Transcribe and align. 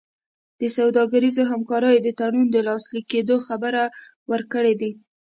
د 0.59 0.61
سوداګریزو 0.77 1.43
همکاریو 1.51 2.03
د 2.05 2.09
تړون 2.19 2.47
د 2.51 2.57
لاسلیک 2.67 3.05
کېدو 3.13 3.35
خبر 3.47 3.73
ورکړی 4.31 4.73
دی. 4.81 4.91